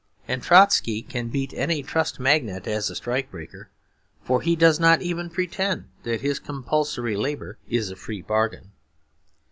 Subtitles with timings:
[0.27, 3.69] And Trotsky can beat any Trust magnate as a strike breaker;
[4.23, 8.71] for he does not even pretend that his compulsory labour is a free bargain.